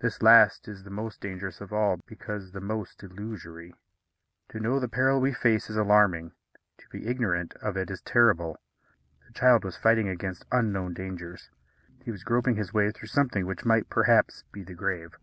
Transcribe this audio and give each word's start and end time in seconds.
This 0.00 0.22
last 0.24 0.66
is 0.66 0.82
the 0.82 0.90
most 0.90 1.20
dangerous 1.20 1.60
of 1.60 1.72
all, 1.72 2.00
because 2.04 2.50
the 2.50 2.60
most 2.60 3.00
illusory. 3.04 3.72
To 4.48 4.58
know 4.58 4.80
the 4.80 4.88
peril 4.88 5.20
we 5.20 5.32
face 5.32 5.70
is 5.70 5.76
alarming; 5.76 6.32
to 6.78 6.88
be 6.88 7.06
ignorant 7.06 7.54
of 7.62 7.76
it 7.76 7.88
is 7.88 8.00
terrible. 8.02 8.58
The 9.24 9.32
child 9.34 9.62
was 9.62 9.76
fighting 9.76 10.08
against 10.08 10.46
unknown 10.50 10.94
dangers. 10.94 11.48
He 12.02 12.10
was 12.10 12.24
groping 12.24 12.56
his 12.56 12.72
way 12.74 12.90
through 12.90 13.06
something 13.06 13.46
which 13.46 13.64
might, 13.64 13.88
perhaps, 13.88 14.42
be 14.50 14.64
the 14.64 14.74
grave. 14.74 15.16